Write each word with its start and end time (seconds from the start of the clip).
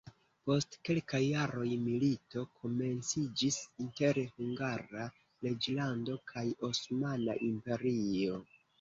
Post 0.45 0.77
kelkaj 0.87 1.19
jaroj 1.23 1.67
milito 1.81 2.45
komenciĝis 2.63 3.61
inter 3.85 4.21
Hungara 4.25 5.07
reĝlando 5.47 6.21
kaj 6.35 6.49
Osmana 6.73 7.41
Imperio. 7.55 8.47